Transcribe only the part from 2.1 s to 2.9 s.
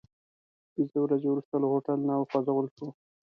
وخوځول شوو.